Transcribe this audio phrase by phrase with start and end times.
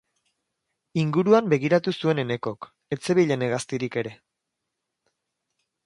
[1.01, 4.19] Inguruan begiratu zuen Enekok, ez zebilen hegaztirik ere.